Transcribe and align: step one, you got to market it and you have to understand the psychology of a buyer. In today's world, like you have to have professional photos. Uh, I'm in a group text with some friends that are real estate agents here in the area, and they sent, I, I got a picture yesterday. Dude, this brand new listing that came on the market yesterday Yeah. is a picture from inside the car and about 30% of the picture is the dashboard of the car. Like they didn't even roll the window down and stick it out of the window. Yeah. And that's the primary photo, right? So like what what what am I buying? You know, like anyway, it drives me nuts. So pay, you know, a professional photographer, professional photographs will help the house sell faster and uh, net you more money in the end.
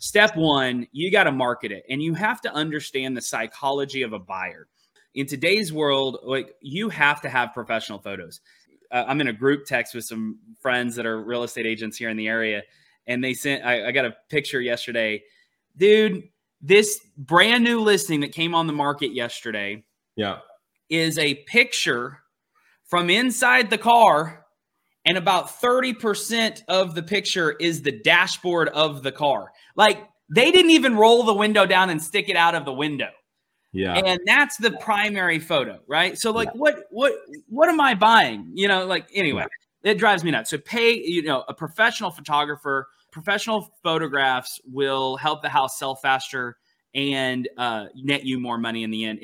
step 0.00 0.34
one, 0.34 0.88
you 0.90 1.12
got 1.12 1.24
to 1.24 1.32
market 1.32 1.70
it 1.70 1.84
and 1.88 2.02
you 2.02 2.14
have 2.14 2.40
to 2.40 2.52
understand 2.52 3.16
the 3.16 3.20
psychology 3.20 4.02
of 4.02 4.12
a 4.12 4.18
buyer. 4.18 4.66
In 5.14 5.26
today's 5.26 5.72
world, 5.72 6.18
like 6.24 6.54
you 6.60 6.88
have 6.88 7.20
to 7.20 7.28
have 7.28 7.52
professional 7.52 7.98
photos. 7.98 8.40
Uh, 8.90 9.04
I'm 9.06 9.20
in 9.20 9.28
a 9.28 9.32
group 9.32 9.66
text 9.66 9.94
with 9.94 10.04
some 10.04 10.38
friends 10.60 10.96
that 10.96 11.06
are 11.06 11.22
real 11.22 11.44
estate 11.44 11.66
agents 11.66 11.96
here 11.96 12.08
in 12.08 12.16
the 12.16 12.26
area, 12.26 12.62
and 13.06 13.22
they 13.22 13.34
sent, 13.34 13.64
I, 13.64 13.88
I 13.88 13.92
got 13.92 14.04
a 14.04 14.16
picture 14.28 14.60
yesterday. 14.60 15.22
Dude, 15.76 16.24
this 16.60 17.00
brand 17.16 17.62
new 17.62 17.80
listing 17.80 18.20
that 18.20 18.32
came 18.32 18.54
on 18.54 18.66
the 18.66 18.72
market 18.72 19.12
yesterday 19.12 19.84
Yeah. 20.16 20.38
is 20.88 21.18
a 21.18 21.34
picture 21.46 22.18
from 22.84 23.10
inside 23.10 23.70
the 23.70 23.78
car 23.78 24.39
and 25.04 25.16
about 25.16 25.48
30% 25.60 26.62
of 26.68 26.94
the 26.94 27.02
picture 27.02 27.52
is 27.52 27.82
the 27.82 27.92
dashboard 27.92 28.68
of 28.68 29.02
the 29.02 29.12
car. 29.12 29.52
Like 29.76 30.06
they 30.28 30.50
didn't 30.50 30.70
even 30.70 30.96
roll 30.96 31.24
the 31.24 31.34
window 31.34 31.66
down 31.66 31.90
and 31.90 32.02
stick 32.02 32.28
it 32.28 32.36
out 32.36 32.54
of 32.54 32.64
the 32.64 32.72
window. 32.72 33.10
Yeah. 33.72 33.94
And 33.94 34.20
that's 34.26 34.56
the 34.56 34.72
primary 34.72 35.38
photo, 35.38 35.80
right? 35.86 36.18
So 36.18 36.32
like 36.32 36.52
what 36.54 36.84
what 36.90 37.12
what 37.48 37.68
am 37.68 37.80
I 37.80 37.94
buying? 37.94 38.50
You 38.54 38.68
know, 38.68 38.86
like 38.86 39.06
anyway, 39.14 39.46
it 39.82 39.98
drives 39.98 40.24
me 40.24 40.30
nuts. 40.30 40.50
So 40.50 40.58
pay, 40.58 40.94
you 40.94 41.22
know, 41.22 41.44
a 41.48 41.54
professional 41.54 42.10
photographer, 42.10 42.88
professional 43.10 43.72
photographs 43.82 44.60
will 44.64 45.16
help 45.16 45.42
the 45.42 45.48
house 45.48 45.78
sell 45.78 45.94
faster 45.94 46.56
and 46.94 47.48
uh, 47.56 47.86
net 47.94 48.24
you 48.24 48.38
more 48.38 48.58
money 48.58 48.82
in 48.82 48.90
the 48.90 49.04
end. 49.04 49.18